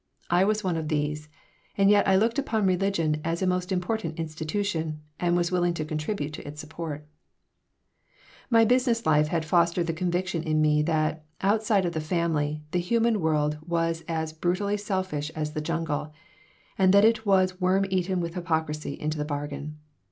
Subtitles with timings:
[0.31, 1.29] I was one of these,
[1.77, 5.85] and yet I looked upon religion as a most important institution, and was willing to
[5.85, 7.05] contribute to its support
[8.49, 12.79] My business life had fostered the conviction in me that, outside of the family, the
[12.79, 16.11] human world was as brutally selfish as the jungle,
[16.79, 19.77] and that it was worm eaten with hypocrisy into the bargain.